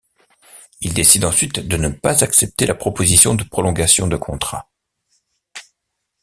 [0.79, 4.67] Il décide ensuite de ne pas accepter la proposition de prolongation de contrat.